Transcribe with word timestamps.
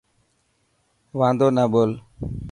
واندو 1.17 1.47
نا 1.55 1.63
ٻول. 1.71 1.91